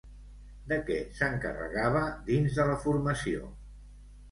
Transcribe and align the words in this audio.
De 0.71 0.79
què 0.87 0.97
s'encarregava 1.19 2.03
dins 2.33 2.59
de 2.59 2.67
la 2.73 2.81
formació? 2.89 3.55